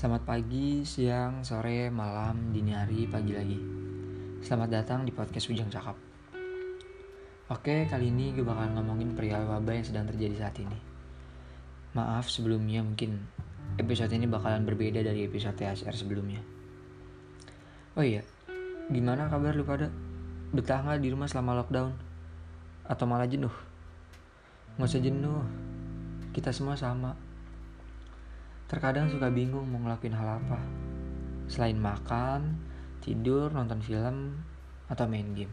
Selamat 0.00 0.24
pagi, 0.24 0.80
siang, 0.80 1.44
sore, 1.44 1.92
malam, 1.92 2.56
dini 2.56 2.72
hari, 2.72 3.04
pagi 3.04 3.36
lagi. 3.36 3.60
Selamat 4.40 4.80
datang 4.80 5.04
di 5.04 5.12
podcast 5.12 5.52
Ujang 5.52 5.68
Cakap. 5.68 5.92
Oke, 7.52 7.84
kali 7.84 8.08
ini 8.08 8.32
gue 8.32 8.40
bakal 8.40 8.72
ngomongin 8.80 9.12
perihal 9.12 9.44
wabah 9.44 9.76
yang 9.76 9.84
sedang 9.84 10.08
terjadi 10.08 10.40
saat 10.40 10.56
ini. 10.56 10.80
Maaf 11.92 12.32
sebelumnya 12.32 12.80
mungkin 12.80 13.28
episode 13.76 14.16
ini 14.16 14.24
bakalan 14.24 14.64
berbeda 14.64 15.04
dari 15.04 15.28
episode 15.28 15.60
THR 15.60 15.92
sebelumnya. 15.92 16.40
Oh 17.92 18.00
iya, 18.00 18.24
gimana 18.88 19.28
kabar 19.28 19.52
lu 19.52 19.68
pada? 19.68 19.92
Betah 20.56 20.80
nggak 20.80 21.04
di 21.04 21.12
rumah 21.12 21.28
selama 21.28 21.60
lockdown? 21.60 21.92
Atau 22.88 23.04
malah 23.04 23.28
jenuh? 23.28 23.52
Nggak 24.80 24.96
usah 24.96 25.04
jenuh, 25.04 25.44
kita 26.32 26.56
semua 26.56 26.80
sama 26.80 27.12
Terkadang 28.70 29.10
suka 29.10 29.26
bingung 29.34 29.66
mau 29.66 29.82
ngelakuin 29.82 30.14
hal 30.14 30.38
apa. 30.38 30.62
Selain 31.50 31.74
makan, 31.74 32.54
tidur, 33.02 33.50
nonton 33.50 33.82
film, 33.82 34.38
atau 34.86 35.10
main 35.10 35.26
game. 35.34 35.50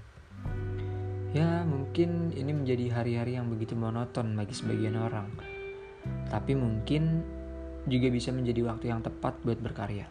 Ya, 1.34 1.66
mungkin 1.66 2.30
ini 2.38 2.54
menjadi 2.54 2.94
hari-hari 2.94 3.42
yang 3.42 3.50
begitu 3.50 3.74
monoton 3.74 4.38
bagi 4.38 4.54
sebagian 4.54 5.02
orang. 5.02 5.34
Tapi 6.30 6.54
mungkin 6.54 7.26
juga 7.90 8.14
bisa 8.14 8.30
menjadi 8.30 8.70
waktu 8.70 8.94
yang 8.94 9.02
tepat 9.02 9.34
buat 9.42 9.58
berkarya. 9.66 10.06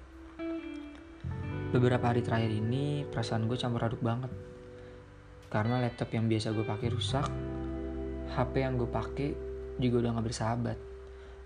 Beberapa 1.71 2.11
hari 2.11 2.27
terakhir 2.27 2.51
ini 2.51 3.07
perasaan 3.07 3.47
gue 3.47 3.55
campur 3.55 3.87
aduk 3.87 4.03
banget. 4.03 4.35
Karena 5.47 5.79
laptop 5.79 6.11
yang 6.11 6.27
biasa 6.27 6.51
gue 6.51 6.67
pakai 6.67 6.91
rusak, 6.91 7.27
HP 8.35 8.67
yang 8.67 8.75
gue 8.75 8.91
pakai 8.91 9.31
juga 9.79 10.03
udah 10.03 10.19
gak 10.19 10.27
bersahabat 10.27 10.96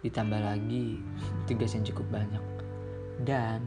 ditambah 0.00 0.40
lagi 0.40 1.00
tugas 1.44 1.76
yang 1.76 1.84
cukup 1.84 2.06
banyak. 2.20 2.44
Dan 3.20 3.60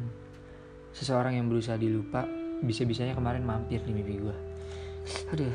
seseorang 0.94 1.38
yang 1.38 1.50
berusaha 1.50 1.78
dilupa 1.78 2.25
bisa-bisanya 2.64 3.17
kemarin 3.17 3.44
mampir 3.44 3.84
di 3.84 3.92
mimpi 3.92 4.22
gue 4.22 4.38
aduh. 5.34 5.52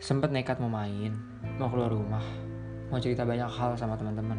Sempet 0.00 0.30
nekat 0.32 0.62
mau 0.62 0.70
main 0.70 1.12
mau 1.58 1.68
keluar 1.68 1.92
rumah 1.92 2.22
mau 2.88 3.02
cerita 3.02 3.26
banyak 3.26 3.50
hal 3.50 3.74
sama 3.74 3.98
teman-teman. 3.98 4.38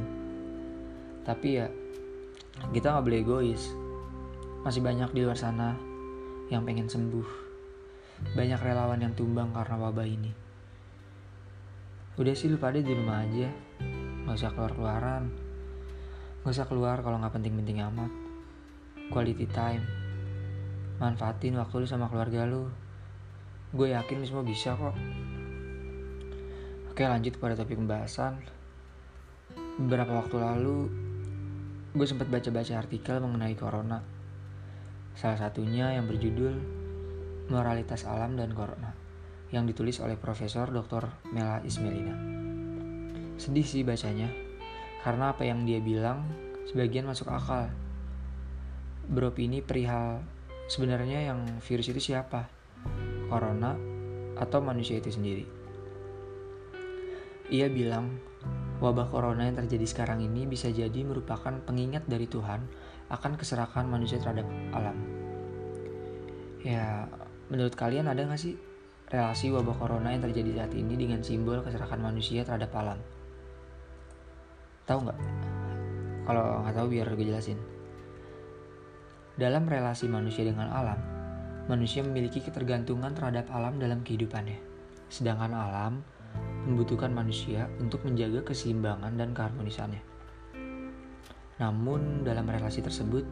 Tapi 1.28 1.48
ya 1.60 1.68
kita 2.72 2.96
nggak 2.96 3.04
boleh 3.04 3.20
egois. 3.20 3.64
Masih 4.64 4.80
banyak 4.80 5.12
di 5.12 5.28
luar 5.28 5.36
sana 5.36 5.76
yang 6.48 6.64
pengen 6.64 6.88
sembuh. 6.88 7.28
Banyak 8.34 8.64
relawan 8.64 9.04
yang 9.04 9.14
tumbang 9.14 9.52
karena 9.52 9.76
wabah 9.76 10.08
ini. 10.08 10.32
Udah 12.18 12.34
sih 12.34 12.48
lu 12.48 12.58
pada 12.58 12.80
di 12.80 12.94
rumah 12.96 13.22
aja 13.28 13.52
Gak 14.28 14.36
usah 14.36 14.52
keluar-keluaran. 14.52 15.32
Gak 16.44 16.52
usah 16.52 16.68
keluar 16.68 17.00
kalau 17.00 17.16
gak 17.24 17.32
penting-penting 17.32 17.80
amat. 17.80 18.12
Quality 19.08 19.48
time. 19.56 19.88
Manfaatin 21.00 21.56
waktu 21.56 21.80
lu 21.80 21.88
sama 21.88 22.12
keluarga 22.12 22.44
lu. 22.44 22.68
Gue 23.72 23.96
yakin 23.96 24.20
lu 24.20 24.26
semua 24.28 24.44
bisa 24.44 24.76
kok. 24.76 24.92
Oke 26.92 27.08
lanjut 27.08 27.40
pada 27.40 27.56
topik 27.56 27.80
pembahasan. 27.80 28.44
Beberapa 29.80 30.20
waktu 30.20 30.44
lalu, 30.44 30.92
gue 31.96 32.08
sempat 32.10 32.28
baca-baca 32.28 32.84
artikel 32.84 33.24
mengenai 33.24 33.56
corona. 33.56 34.04
Salah 35.16 35.40
satunya 35.40 35.96
yang 35.96 36.04
berjudul 36.04 36.58
Moralitas 37.48 38.04
Alam 38.04 38.36
dan 38.36 38.52
Corona 38.52 38.92
yang 39.56 39.64
ditulis 39.64 40.04
oleh 40.04 40.20
Profesor 40.20 40.68
Dr. 40.68 41.08
Mela 41.32 41.64
Ismelina. 41.64 42.47
Sedih 43.38 43.64
sih 43.64 43.86
bacanya, 43.86 44.34
karena 45.06 45.32
apa 45.32 45.46
yang 45.46 45.62
dia 45.64 45.78
bilang 45.78 46.26
sebagian 46.68 47.06
masuk 47.06 47.30
akal. 47.30 47.70
Beropini 49.08 49.64
perihal 49.64 50.20
sebenarnya 50.68 51.32
yang 51.32 51.46
virus 51.64 51.94
itu 51.94 52.12
siapa? 52.12 52.50
Corona 53.32 53.78
atau 54.36 54.60
manusia 54.60 55.00
itu 55.00 55.14
sendiri? 55.14 55.46
Ia 57.48 57.72
bilang, 57.72 58.20
wabah 58.84 59.08
corona 59.08 59.48
yang 59.48 59.56
terjadi 59.56 59.88
sekarang 59.88 60.20
ini 60.20 60.44
bisa 60.44 60.68
jadi 60.68 61.06
merupakan 61.08 61.56
pengingat 61.64 62.04
dari 62.10 62.28
Tuhan 62.28 62.68
akan 63.08 63.40
keserakan 63.40 63.88
manusia 63.88 64.20
terhadap 64.20 64.44
alam. 64.76 64.98
Ya, 66.66 67.08
menurut 67.48 67.78
kalian 67.80 68.12
ada 68.12 68.28
gak 68.28 68.42
sih 68.42 68.60
relasi 69.08 69.48
wabah 69.56 69.80
corona 69.80 70.12
yang 70.12 70.20
terjadi 70.28 70.66
saat 70.66 70.74
ini 70.76 71.00
dengan 71.00 71.24
simbol 71.24 71.64
keserakan 71.64 72.04
manusia 72.04 72.44
terhadap 72.44 72.76
alam? 72.76 73.00
Tahu 74.88 75.00
nggak? 75.04 75.20
Kalau 76.24 76.64
nggak 76.64 76.76
tahu 76.80 76.88
biar 76.88 77.12
gue 77.12 77.28
jelasin. 77.28 77.60
Dalam 79.36 79.68
relasi 79.68 80.08
manusia 80.08 80.48
dengan 80.48 80.72
alam, 80.72 80.96
manusia 81.68 82.08
memiliki 82.08 82.40
ketergantungan 82.40 83.12
terhadap 83.12 83.52
alam 83.52 83.76
dalam 83.84 84.00
kehidupannya. 84.08 84.56
Sedangkan 85.12 85.52
alam 85.52 86.00
membutuhkan 86.64 87.12
manusia 87.12 87.68
untuk 87.84 88.08
menjaga 88.08 88.48
keseimbangan 88.48 89.12
dan 89.20 89.36
keharmonisannya. 89.36 90.00
Namun 91.60 92.24
dalam 92.24 92.48
relasi 92.48 92.80
tersebut, 92.80 93.28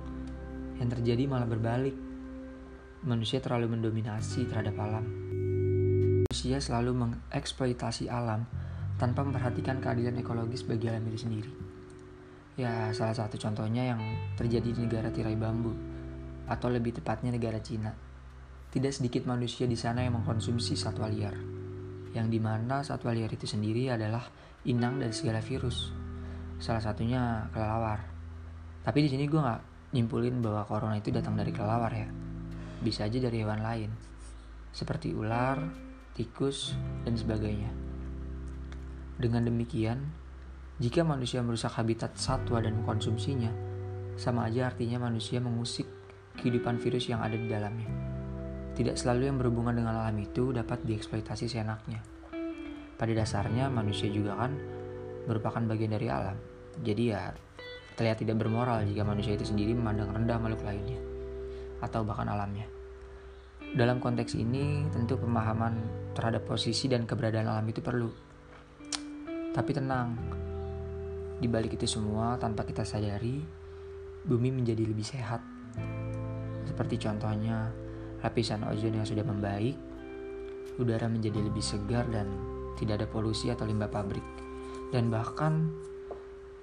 yang 0.75 0.91
terjadi 0.91 1.23
malah 1.23 1.47
berbalik. 1.47 1.95
Manusia 3.05 3.39
terlalu 3.39 3.79
mendominasi 3.79 4.43
terhadap 4.49 4.75
alam. 4.75 5.05
Manusia 6.27 6.59
selalu 6.59 6.91
mengeksploitasi 6.99 8.11
alam 8.11 8.43
tanpa 8.95 9.27
memperhatikan 9.27 9.83
keadilan 9.83 10.15
ekologis 10.23 10.63
bagi 10.63 10.87
alam 10.87 11.03
itu 11.11 11.27
sendiri. 11.27 11.51
Ya, 12.55 12.87
salah 12.95 13.11
satu 13.11 13.35
contohnya 13.35 13.91
yang 13.91 13.99
terjadi 14.39 14.71
di 14.71 14.79
negara 14.87 15.11
tirai 15.11 15.35
bambu, 15.35 15.75
atau 16.47 16.71
lebih 16.71 16.95
tepatnya 16.95 17.35
negara 17.35 17.59
Cina. 17.59 17.91
Tidak 18.71 18.91
sedikit 18.91 19.27
manusia 19.27 19.67
di 19.67 19.75
sana 19.75 20.03
yang 20.03 20.19
mengkonsumsi 20.19 20.75
satwa 20.79 21.11
liar, 21.11 21.35
yang 22.15 22.31
di 22.31 22.39
mana 22.39 22.83
satwa 22.83 23.11
liar 23.11 23.31
itu 23.31 23.43
sendiri 23.43 23.91
adalah 23.91 24.23
inang 24.63 25.03
dari 25.03 25.11
segala 25.11 25.43
virus. 25.43 25.91
Salah 26.59 26.79
satunya 26.79 27.51
kelelawar. 27.51 27.99
Tapi 28.87 29.03
di 29.03 29.09
sini 29.11 29.27
gue 29.27 29.39
nggak 29.39 29.91
nyimpulin 29.91 30.39
bahwa 30.39 30.63
corona 30.63 30.95
itu 30.95 31.11
datang 31.11 31.35
dari 31.35 31.51
kelelawar 31.51 31.91
ya. 31.91 32.07
Bisa 32.79 33.07
aja 33.07 33.19
dari 33.19 33.43
hewan 33.43 33.59
lain, 33.59 33.91
seperti 34.71 35.11
ular, 35.11 35.59
tikus, 36.15 36.71
dan 37.03 37.19
sebagainya. 37.19 37.84
Dengan 39.15 39.47
demikian, 39.47 40.11
jika 40.75 41.07
manusia 41.07 41.39
merusak 41.39 41.79
habitat 41.79 42.19
satwa 42.19 42.59
dan 42.59 42.75
mengkonsumsinya, 42.83 43.47
sama 44.19 44.51
aja 44.51 44.67
artinya 44.67 45.07
manusia 45.07 45.39
mengusik 45.39 45.87
kehidupan 46.35 46.83
virus 46.83 47.07
yang 47.07 47.23
ada 47.23 47.39
di 47.39 47.47
dalamnya. 47.47 47.87
Tidak 48.75 48.99
selalu 48.99 49.31
yang 49.31 49.37
berhubungan 49.39 49.79
dengan 49.79 49.95
alam 49.95 50.19
itu 50.19 50.51
dapat 50.51 50.83
dieksploitasi 50.83 51.47
seenaknya. 51.47 52.03
Pada 52.99 53.11
dasarnya 53.15 53.71
manusia 53.71 54.11
juga 54.11 54.35
kan 54.35 54.51
merupakan 55.31 55.63
bagian 55.63 55.95
dari 55.95 56.11
alam. 56.11 56.35
Jadi 56.83 57.03
ya 57.07 57.31
terlihat 57.95 58.19
tidak 58.19 58.43
bermoral 58.43 58.83
jika 58.83 59.07
manusia 59.07 59.39
itu 59.39 59.47
sendiri 59.47 59.71
memandang 59.71 60.11
rendah 60.11 60.35
makhluk 60.35 60.67
lainnya 60.67 60.99
atau 61.79 62.03
bahkan 62.03 62.27
alamnya. 62.27 62.67
Dalam 63.75 63.99
konteks 63.99 64.35
ini, 64.39 64.87
tentu 64.91 65.19
pemahaman 65.19 65.79
terhadap 66.15 66.47
posisi 66.47 66.87
dan 66.87 67.03
keberadaan 67.03 67.47
alam 67.47 67.67
itu 67.67 67.83
perlu 67.83 68.07
tapi 69.55 69.71
tenang, 69.71 70.19
di 71.39 71.47
balik 71.47 71.79
itu 71.79 71.87
semua 71.87 72.35
tanpa 72.35 72.67
kita 72.67 72.83
sadari, 72.83 73.39
bumi 74.27 74.51
menjadi 74.51 74.83
lebih 74.83 75.07
sehat. 75.07 75.39
Seperti 76.67 76.99
contohnya, 76.99 77.71
lapisan 78.19 78.67
ozon 78.67 78.99
yang 78.99 79.07
sudah 79.07 79.23
membaik, 79.23 79.79
udara 80.75 81.07
menjadi 81.07 81.39
lebih 81.39 81.63
segar 81.63 82.03
dan 82.11 82.27
tidak 82.75 82.99
ada 82.99 83.07
polusi 83.07 83.47
atau 83.47 83.63
limbah 83.63 83.87
pabrik. 83.87 84.27
Dan 84.91 85.07
bahkan 85.07 85.71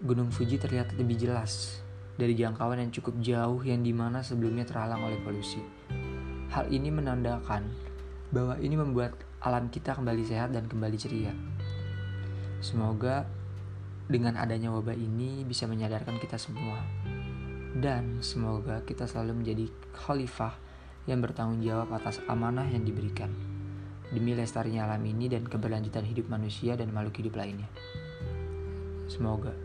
Gunung 0.05 0.29
Fuji 0.29 0.61
terlihat 0.61 0.93
lebih 1.00 1.17
jelas 1.17 1.81
dari 2.21 2.37
jangkauan 2.37 2.77
yang 2.77 2.93
cukup 2.93 3.17
jauh 3.25 3.65
yang 3.65 3.81
di 3.81 3.97
mana 3.97 4.21
sebelumnya 4.21 4.69
terhalang 4.69 5.00
oleh 5.00 5.17
polusi. 5.25 5.65
Hal 6.53 6.69
ini 6.69 6.93
menandakan 6.93 7.73
bahwa 8.29 8.61
ini 8.61 8.77
membuat 8.77 9.17
alam 9.41 9.73
kita 9.73 9.97
kembali 9.97 10.29
sehat 10.29 10.53
dan 10.53 10.69
kembali 10.69 10.97
ceria. 11.00 11.33
Semoga 12.62 13.26
dengan 14.06 14.38
adanya 14.38 14.70
wabah 14.70 14.94
ini 14.94 15.43
bisa 15.43 15.67
menyadarkan 15.67 16.23
kita 16.23 16.38
semua. 16.38 16.79
Dan 17.75 18.23
semoga 18.23 18.87
kita 18.87 19.11
selalu 19.11 19.43
menjadi 19.43 19.67
khalifah 19.91 20.55
yang 21.11 21.19
bertanggung 21.19 21.59
jawab 21.59 21.91
atas 21.91 22.23
amanah 22.31 22.70
yang 22.70 22.87
diberikan. 22.87 23.35
Demi 24.14 24.38
lestarinya 24.38 24.87
alam 24.87 25.03
ini 25.03 25.26
dan 25.26 25.43
keberlanjutan 25.43 26.06
hidup 26.06 26.31
manusia 26.31 26.79
dan 26.79 26.94
makhluk 26.94 27.19
hidup 27.19 27.35
lainnya. 27.35 27.67
Semoga. 29.11 29.58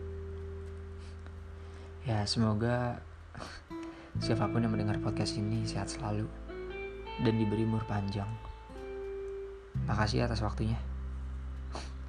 Ya, 2.02 2.26
semoga 2.26 2.98
siapa 4.24 4.50
pun 4.50 4.66
yang 4.66 4.74
mendengar 4.74 4.98
podcast 4.98 5.38
ini 5.38 5.62
sehat 5.62 5.86
selalu 5.86 6.26
dan 7.22 7.34
diberi 7.38 7.62
umur 7.62 7.86
panjang. 7.86 8.26
Makasih 9.86 10.26
atas 10.26 10.42
waktunya. 10.42 10.97